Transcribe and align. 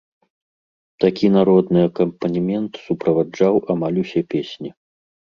Такі 1.03 1.25
народны 1.35 1.79
акампанемент 1.89 2.79
суправаджаў 2.85 3.59
амаль 3.75 3.97
усе 4.05 4.21
песні. 4.33 4.69